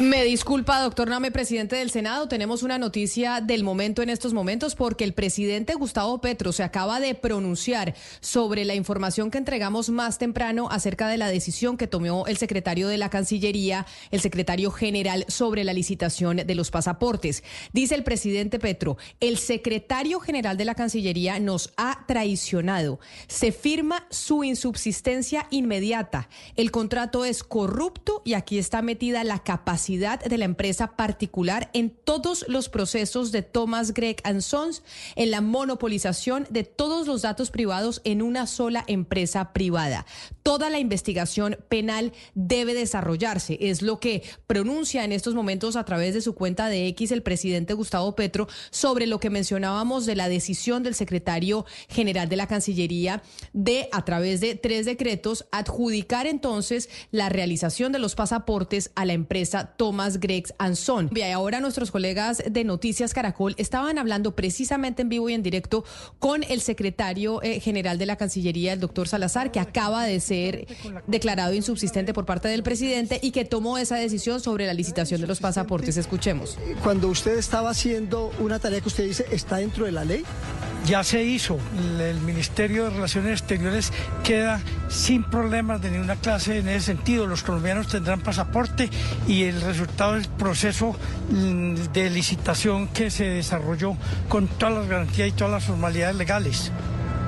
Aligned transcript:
Me 0.00 0.24
disculpa, 0.24 0.80
doctor 0.80 1.08
Name, 1.08 1.30
presidente 1.30 1.76
del 1.76 1.88
Senado. 1.88 2.26
Tenemos 2.26 2.64
una 2.64 2.78
noticia 2.78 3.40
del 3.40 3.62
momento 3.62 4.02
en 4.02 4.10
estos 4.10 4.34
momentos 4.34 4.74
porque 4.74 5.04
el 5.04 5.14
presidente 5.14 5.74
Gustavo 5.74 6.20
Petro 6.20 6.50
se 6.50 6.64
acaba 6.64 6.98
de 6.98 7.14
pronunciar 7.14 7.94
sobre 8.18 8.64
la 8.64 8.74
información 8.74 9.30
que 9.30 9.38
entregamos 9.38 9.90
más 9.90 10.18
temprano 10.18 10.68
acerca 10.68 11.06
de 11.06 11.16
la 11.16 11.28
decisión 11.28 11.76
que 11.76 11.86
tomó 11.86 12.26
el 12.26 12.38
secretario 12.38 12.88
de 12.88 12.98
la 12.98 13.08
Cancillería, 13.08 13.86
el 14.10 14.20
secretario 14.20 14.72
general, 14.72 15.26
sobre 15.28 15.62
la 15.62 15.72
licitación 15.72 16.38
de 16.38 16.54
los 16.56 16.72
pasaportes. 16.72 17.44
Dice 17.72 17.94
el 17.94 18.02
presidente 18.02 18.58
Petro, 18.58 18.96
el 19.20 19.38
secretario 19.38 20.18
general 20.18 20.56
de 20.56 20.64
la 20.64 20.74
Cancillería 20.74 21.38
nos 21.38 21.72
ha 21.76 22.04
traicionado. 22.08 22.98
Se 23.28 23.52
firma 23.52 24.08
su 24.10 24.42
insubsistencia 24.42 25.46
inmediata. 25.50 26.28
El 26.56 26.72
contrato 26.72 27.24
es 27.24 27.44
corrupto 27.44 28.22
y 28.24 28.34
aquí 28.34 28.58
está 28.58 28.82
metida 28.82 29.22
la 29.22 29.38
capacidad 29.38 29.83
de 29.86 30.38
la 30.38 30.46
empresa 30.46 30.96
particular 30.96 31.68
en 31.74 31.90
todos 31.90 32.46
los 32.48 32.68
procesos 32.70 33.32
de 33.32 33.42
Thomas 33.42 33.92
Gregg 33.92 34.22
Sons, 34.40 34.82
en 35.14 35.30
la 35.30 35.42
monopolización 35.42 36.46
de 36.48 36.64
todos 36.64 37.06
los 37.06 37.22
datos 37.22 37.50
privados 37.50 38.00
en 38.04 38.22
una 38.22 38.46
sola 38.46 38.84
empresa 38.86 39.52
privada. 39.52 40.06
Toda 40.44 40.68
la 40.68 40.78
investigación 40.78 41.56
penal 41.70 42.12
debe 42.34 42.74
desarrollarse, 42.74 43.56
es 43.62 43.80
lo 43.80 43.98
que 43.98 44.22
pronuncia 44.46 45.02
en 45.02 45.10
estos 45.10 45.34
momentos 45.34 45.74
a 45.74 45.86
través 45.86 46.12
de 46.12 46.20
su 46.20 46.34
cuenta 46.34 46.68
de 46.68 46.86
X 46.88 47.12
el 47.12 47.22
presidente 47.22 47.72
Gustavo 47.72 48.14
Petro 48.14 48.46
sobre 48.68 49.06
lo 49.06 49.18
que 49.20 49.30
mencionábamos 49.30 50.04
de 50.04 50.16
la 50.16 50.28
decisión 50.28 50.82
del 50.82 50.94
secretario 50.94 51.64
general 51.88 52.28
de 52.28 52.36
la 52.36 52.46
Cancillería 52.46 53.22
de, 53.54 53.88
a 53.90 54.04
través 54.04 54.42
de 54.42 54.54
tres 54.54 54.84
decretos, 54.84 55.46
adjudicar 55.50 56.26
entonces 56.26 56.90
la 57.10 57.30
realización 57.30 57.90
de 57.90 58.00
los 58.00 58.14
pasaportes 58.14 58.90
a 58.96 59.06
la 59.06 59.14
empresa 59.14 59.72
Thomas 59.78 60.20
Gregs 60.20 60.52
Anson. 60.58 61.08
Y 61.14 61.22
ahora 61.22 61.60
nuestros 61.60 61.90
colegas 61.90 62.42
de 62.46 62.64
Noticias 62.64 63.14
Caracol 63.14 63.54
estaban 63.56 63.96
hablando 63.96 64.36
precisamente 64.36 65.00
en 65.00 65.08
vivo 65.08 65.30
y 65.30 65.32
en 65.32 65.42
directo 65.42 65.84
con 66.18 66.42
el 66.42 66.60
secretario 66.60 67.42
eh, 67.42 67.60
general 67.60 67.96
de 67.96 68.04
la 68.04 68.16
Cancillería, 68.16 68.74
el 68.74 68.80
doctor 68.80 69.08
Salazar, 69.08 69.50
que 69.50 69.58
acaba 69.58 70.04
de 70.04 70.20
ser 70.20 70.33
declarado 71.06 71.54
insubsistente 71.54 72.12
por 72.12 72.24
parte 72.24 72.48
del 72.48 72.62
presidente 72.62 73.18
y 73.22 73.30
que 73.30 73.44
tomó 73.44 73.78
esa 73.78 73.96
decisión 73.96 74.40
sobre 74.40 74.66
la 74.66 74.74
licitación 74.74 75.20
de 75.20 75.26
los 75.26 75.40
pasaportes. 75.40 75.96
Escuchemos. 75.96 76.58
Cuando 76.82 77.08
usted 77.08 77.38
estaba 77.38 77.70
haciendo 77.70 78.32
una 78.38 78.58
tarea 78.58 78.80
que 78.80 78.88
usted 78.88 79.04
dice 79.04 79.26
está 79.30 79.56
dentro 79.56 79.84
de 79.86 79.92
la 79.92 80.04
ley 80.04 80.24
ya 80.86 81.02
se 81.02 81.22
hizo. 81.22 81.58
El 81.98 82.20
Ministerio 82.20 82.84
de 82.84 82.90
Relaciones 82.90 83.40
Exteriores 83.40 83.92
queda 84.22 84.60
sin 84.88 85.24
problemas 85.24 85.80
de 85.80 85.90
ninguna 85.90 86.16
clase 86.16 86.58
en 86.58 86.68
ese 86.68 86.86
sentido. 86.86 87.26
Los 87.26 87.42
colombianos 87.42 87.88
tendrán 87.88 88.20
pasaporte 88.20 88.90
y 89.26 89.44
el 89.44 89.60
resultado 89.62 90.14
del 90.14 90.28
proceso 90.28 90.94
mm, 91.30 91.74
de 91.92 92.10
licitación 92.10 92.88
que 92.88 93.10
se 93.10 93.24
desarrolló 93.24 93.96
con 94.28 94.46
todas 94.46 94.74
las 94.74 94.88
garantías 94.88 95.28
y 95.28 95.32
todas 95.32 95.52
las 95.52 95.64
formalidades 95.64 96.16
legales. 96.16 96.72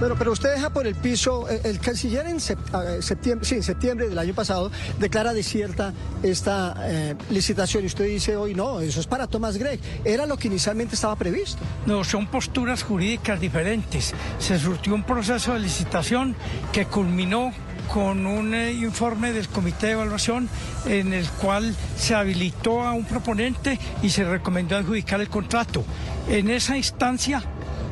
Bueno, 0.00 0.16
pero 0.18 0.32
usted 0.32 0.52
deja 0.52 0.70
por 0.70 0.86
el 0.86 0.96
piso, 0.96 1.48
eh, 1.48 1.60
el 1.64 1.78
canciller 1.78 2.26
en 2.26 2.40
septiembre, 2.40 3.46
sí, 3.46 3.54
en 3.56 3.62
septiembre 3.62 4.08
del 4.08 4.18
año 4.18 4.34
pasado 4.34 4.70
declara 4.98 5.32
desierta 5.32 5.92
esta 6.22 6.74
eh, 6.80 7.14
licitación 7.30 7.84
y 7.84 7.86
usted 7.86 8.06
dice 8.06 8.36
hoy 8.36 8.54
no, 8.54 8.80
eso 8.80 9.00
es 9.00 9.06
para 9.06 9.28
Thomas 9.28 9.56
Gregg. 9.56 9.80
Era 10.04 10.26
lo 10.26 10.36
que 10.36 10.48
inicialmente 10.48 10.96
estaba 10.96 11.14
previsto. 11.16 11.62
No, 11.86 12.02
son 12.02 12.26
posturas 12.26 12.82
jurídicas 12.82 13.40
diferentes. 13.40 14.14
Se 14.38 14.58
surtió 14.58 14.94
un 14.94 15.04
proceso 15.04 15.54
de 15.54 15.60
licitación 15.60 16.34
que 16.72 16.86
culminó 16.86 17.52
con 17.92 18.26
un 18.26 18.54
eh, 18.54 18.72
informe 18.72 19.32
del 19.32 19.48
comité 19.48 19.86
de 19.86 19.92
evaluación 19.92 20.48
en 20.86 21.12
el 21.12 21.28
cual 21.28 21.74
se 21.96 22.14
habilitó 22.14 22.82
a 22.82 22.92
un 22.92 23.04
proponente 23.04 23.78
y 24.02 24.10
se 24.10 24.24
recomendó 24.24 24.76
adjudicar 24.76 25.20
el 25.20 25.28
contrato. 25.28 25.84
En 26.28 26.50
esa 26.50 26.76
instancia 26.76 27.42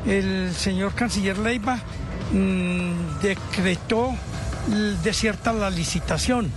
el 0.05 0.53
señor 0.53 0.93
canciller 0.93 1.37
Leiva 1.37 1.79
mm, 2.31 3.21
decretó 3.21 4.13
desierta 5.03 5.53
la 5.53 5.69
licitación. 5.69 6.51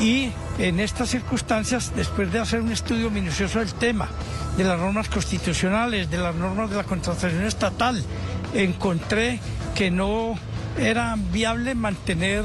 Y 0.00 0.30
en 0.58 0.80
estas 0.80 1.10
circunstancias, 1.10 1.92
después 1.94 2.32
de 2.32 2.38
hacer 2.38 2.60
un 2.60 2.70
estudio 2.70 3.10
minucioso 3.10 3.58
del 3.58 3.72
tema, 3.74 4.08
de 4.56 4.64
las 4.64 4.78
normas 4.78 5.08
constitucionales, 5.08 6.10
de 6.10 6.18
las 6.18 6.34
normas 6.34 6.70
de 6.70 6.76
la 6.76 6.84
contratación 6.84 7.44
estatal, 7.44 8.02
encontré 8.54 9.40
que 9.74 9.90
no 9.90 10.38
era 10.78 11.16
viable 11.32 11.74
mantener 11.74 12.44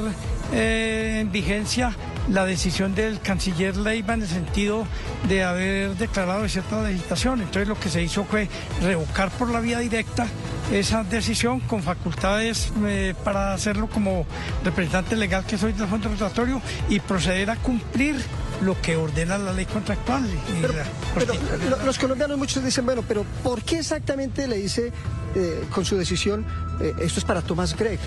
eh, 0.52 1.18
en 1.20 1.32
vigencia 1.32 1.94
la 2.30 2.44
decisión 2.44 2.94
del 2.94 3.20
canciller 3.20 3.76
Leiva 3.76 4.14
en 4.14 4.22
el 4.22 4.28
sentido 4.28 4.86
de 5.28 5.44
haber 5.44 5.96
declarado 5.96 6.48
cierta 6.48 6.82
legislación. 6.82 7.40
Entonces 7.40 7.68
lo 7.68 7.78
que 7.78 7.88
se 7.88 8.02
hizo 8.02 8.24
fue 8.24 8.48
revocar 8.82 9.30
por 9.30 9.50
la 9.50 9.60
vía 9.60 9.78
directa 9.78 10.26
esa 10.72 11.04
decisión 11.04 11.60
con 11.60 11.82
facultades 11.82 12.72
eh, 12.86 13.14
para 13.22 13.52
hacerlo 13.52 13.88
como 13.88 14.26
representante 14.64 15.16
legal 15.16 15.44
que 15.44 15.58
soy 15.58 15.72
del 15.72 15.86
fondo 15.88 16.08
rotatorio 16.08 16.60
y 16.88 17.00
proceder 17.00 17.50
a 17.50 17.56
cumplir 17.56 18.16
lo 18.62 18.80
que 18.80 18.96
ordena 18.96 19.36
la 19.36 19.52
ley 19.52 19.66
contractual. 19.66 20.24
Pero, 21.14 21.84
los 21.84 21.98
colombianos 21.98 22.38
muchos 22.38 22.64
dicen, 22.64 22.86
bueno, 22.86 23.02
pero 23.06 23.24
¿por 23.42 23.62
qué 23.62 23.80
exactamente 23.80 24.46
le 24.48 24.56
dice 24.56 24.92
eh, 25.34 25.64
con 25.70 25.84
su 25.84 25.96
decisión 25.96 26.46
eh, 26.80 26.94
esto 27.00 27.20
es 27.20 27.24
para 27.24 27.42
Tomás 27.42 27.76
Gregg? 27.76 28.00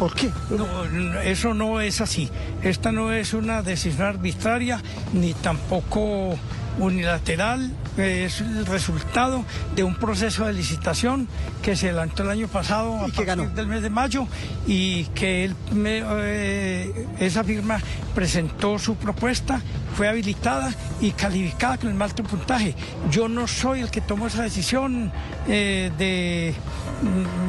¿Por 0.00 0.14
qué? 0.14 0.30
No, 0.48 1.20
eso 1.20 1.52
no 1.52 1.78
es 1.82 2.00
así. 2.00 2.30
Esta 2.62 2.90
no 2.90 3.12
es 3.12 3.34
una 3.34 3.60
decisión 3.60 4.06
arbitraria 4.06 4.82
ni 5.12 5.34
tampoco 5.34 6.38
unilateral, 6.78 7.70
es 7.96 8.40
el 8.40 8.66
resultado 8.66 9.44
de 9.74 9.84
un 9.84 9.94
proceso 9.94 10.46
de 10.46 10.52
licitación 10.52 11.28
que 11.62 11.76
se 11.76 11.88
adelantó 11.88 12.22
el 12.22 12.30
año 12.30 12.48
pasado 12.48 12.96
a 12.96 13.08
partir 13.08 13.50
del 13.50 13.66
mes 13.66 13.82
de 13.82 13.90
mayo 13.90 14.26
y 14.66 15.04
que 15.06 15.44
él 15.44 15.56
eh, 15.84 17.06
esa 17.18 17.44
firma 17.44 17.78
presentó 18.14 18.78
su 18.78 18.96
propuesta, 18.96 19.60
fue 19.96 20.08
habilitada 20.08 20.72
y 21.00 21.10
calificada 21.12 21.78
con 21.78 21.88
el 21.88 21.94
más 21.94 22.10
alto 22.10 22.22
puntaje. 22.22 22.74
Yo 23.10 23.28
no 23.28 23.46
soy 23.46 23.80
el 23.80 23.90
que 23.90 24.00
tomó 24.00 24.28
esa 24.28 24.42
decisión 24.42 25.12
eh, 25.48 25.90
de 25.98 26.54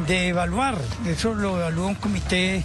de 0.08 0.30
evaluar, 0.30 0.76
eso 1.06 1.34
lo 1.34 1.58
evalúa 1.58 1.88
un 1.88 1.96
comité 1.96 2.64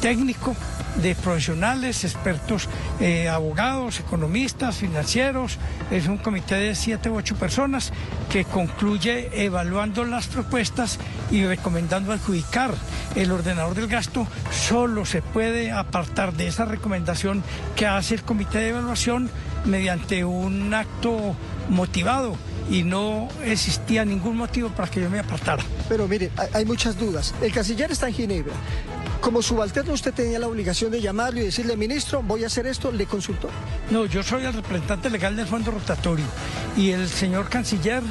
técnico 0.00 0.56
de 0.96 1.14
profesionales, 1.14 2.04
expertos, 2.04 2.68
eh, 3.00 3.28
abogados, 3.28 4.00
economistas, 4.00 4.76
financieros, 4.76 5.58
es 5.90 6.06
un 6.06 6.18
comité 6.18 6.56
de 6.56 6.74
siete 6.74 7.10
u 7.10 7.16
ocho 7.16 7.36
personas 7.36 7.92
que 8.30 8.44
concluye 8.44 9.44
evaluando 9.44 10.04
las 10.04 10.26
propuestas 10.26 10.98
y 11.30 11.44
recomendando 11.44 12.12
adjudicar. 12.12 12.74
El 13.14 13.30
ordenador 13.30 13.74
del 13.74 13.88
gasto 13.88 14.26
solo 14.50 15.04
se 15.04 15.22
puede 15.22 15.70
apartar 15.70 16.32
de 16.32 16.46
esa 16.46 16.64
recomendación 16.64 17.42
que 17.76 17.86
hace 17.86 18.14
el 18.14 18.22
comité 18.22 18.58
de 18.58 18.68
evaluación 18.70 19.30
mediante 19.64 20.24
un 20.24 20.74
acto 20.74 21.36
motivado 21.68 22.36
y 22.70 22.82
no 22.82 23.28
existía 23.44 24.04
ningún 24.04 24.36
motivo 24.36 24.68
para 24.70 24.90
que 24.90 25.00
yo 25.00 25.10
me 25.10 25.18
apartara. 25.18 25.62
Pero 25.88 26.08
mire, 26.08 26.30
hay 26.52 26.64
muchas 26.64 26.98
dudas. 26.98 27.34
El 27.42 27.52
canciller 27.52 27.90
está 27.90 28.08
en 28.08 28.14
Ginebra. 28.14 28.54
Como 29.22 29.40
subalterno 29.40 29.92
usted 29.92 30.12
tenía 30.12 30.40
la 30.40 30.48
obligación 30.48 30.90
de 30.90 31.00
llamarlo 31.00 31.38
y 31.40 31.44
decirle, 31.44 31.76
ministro, 31.76 32.24
voy 32.24 32.42
a 32.42 32.48
hacer 32.48 32.66
esto, 32.66 32.90
¿le 32.90 33.06
consultó? 33.06 33.48
No, 33.88 34.04
yo 34.04 34.20
soy 34.20 34.44
el 34.44 34.52
representante 34.52 35.08
legal 35.08 35.36
del 35.36 35.46
fondo 35.46 35.70
rotatorio 35.70 36.24
y 36.76 36.90
el 36.90 37.08
señor 37.08 37.48
canciller 37.48 38.02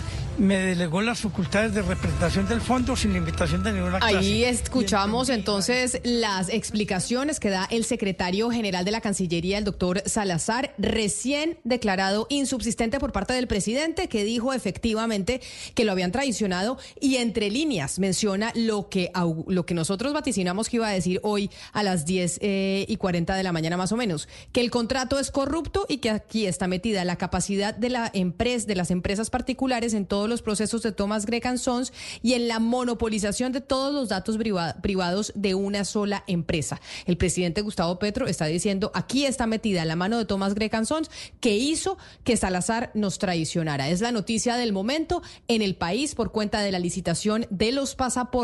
me 0.41 0.57
delegó 0.57 1.03
las 1.03 1.21
facultades 1.21 1.75
de 1.75 1.83
representación 1.83 2.47
del 2.47 2.61
fondo 2.61 2.95
sin 2.95 3.11
la 3.11 3.19
invitación 3.19 3.63
de 3.63 3.73
ninguna 3.73 3.99
clase. 3.99 4.17
Ahí 4.17 4.43
escuchamos 4.43 5.29
entonces 5.29 6.01
las 6.03 6.49
explicaciones 6.49 7.39
que 7.39 7.51
da 7.51 7.67
el 7.69 7.85
secretario 7.85 8.49
general 8.49 8.83
de 8.83 8.89
la 8.89 9.01
Cancillería, 9.01 9.59
el 9.59 9.65
doctor 9.65 10.01
Salazar, 10.07 10.73
recién 10.79 11.59
declarado 11.63 12.25
insubsistente 12.31 12.99
por 12.99 13.11
parte 13.11 13.33
del 13.33 13.45
presidente, 13.45 14.09
que 14.09 14.23
dijo 14.23 14.51
efectivamente 14.51 15.41
que 15.75 15.85
lo 15.85 15.91
habían 15.91 16.11
traicionado 16.11 16.79
y 16.99 17.17
entre 17.17 17.51
líneas 17.51 17.99
menciona 17.99 18.51
lo 18.55 18.89
que, 18.89 19.11
lo 19.45 19.67
que 19.67 19.75
nosotros 19.75 20.11
vaticinamos 20.11 20.69
que 20.69 20.77
iba 20.77 20.87
a 20.87 20.91
decir 20.91 21.19
hoy 21.21 21.51
a 21.71 21.83
las 21.83 22.05
10 22.05 22.39
eh, 22.41 22.85
y 22.87 22.97
40 22.97 23.35
de 23.35 23.43
la 23.43 23.51
mañana 23.51 23.77
más 23.77 23.91
o 23.91 23.95
menos, 23.95 24.27
que 24.51 24.61
el 24.61 24.71
contrato 24.71 25.19
es 25.19 25.29
corrupto 25.29 25.85
y 25.87 25.97
que 25.97 26.09
aquí 26.09 26.47
está 26.47 26.65
metida 26.65 27.05
la 27.05 27.17
capacidad 27.17 27.75
de 27.75 27.89
la 27.89 28.09
empresa, 28.11 28.65
de 28.65 28.75
las 28.75 28.89
empresas 28.89 29.29
particulares 29.29 29.93
en 29.93 30.07
todo 30.07 30.30
los 30.31 30.41
procesos 30.41 30.81
de 30.81 30.91
Thomas 30.91 31.25
Gregg 31.25 31.59
Sons 31.59 31.93
y 32.23 32.33
en 32.33 32.47
la 32.47 32.59
monopolización 32.59 33.51
de 33.51 33.61
todos 33.61 33.93
los 33.93 34.09
datos 34.09 34.37
privados 34.81 35.31
de 35.35 35.55
una 35.55 35.85
sola 35.85 36.23
empresa. 36.27 36.81
El 37.05 37.17
presidente 37.17 37.61
Gustavo 37.61 37.99
Petro 37.99 38.27
está 38.27 38.45
diciendo, 38.45 38.91
aquí 38.95 39.25
está 39.25 39.45
metida 39.45 39.85
la 39.85 39.95
mano 39.95 40.17
de 40.17 40.25
Thomas 40.25 40.55
Gregg 40.55 40.85
Sons 40.85 41.11
que 41.39 41.57
hizo 41.57 41.97
que 42.23 42.37
Salazar 42.37 42.91
nos 42.93 43.19
traicionara. 43.19 43.89
Es 43.89 44.01
la 44.01 44.11
noticia 44.11 44.55
del 44.55 44.73
momento 44.73 45.21
en 45.47 45.61
el 45.61 45.75
país 45.75 46.15
por 46.15 46.31
cuenta 46.31 46.61
de 46.61 46.71
la 46.71 46.79
licitación 46.79 47.45
de 47.49 47.71
los 47.71 47.95
pasaportes. 47.95 48.41